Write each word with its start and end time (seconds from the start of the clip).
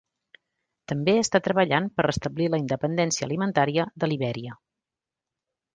També 0.91 1.13
està 1.23 1.41
treballant 1.47 1.89
per 1.99 2.07
restablir 2.07 2.49
la 2.55 2.61
independència 2.65 3.27
alimentària 3.31 3.87
de 4.05 4.13
Libèria. 4.15 4.57